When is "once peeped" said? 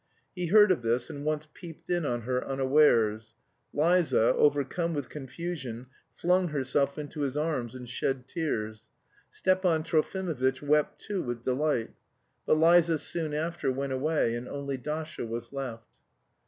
1.23-1.87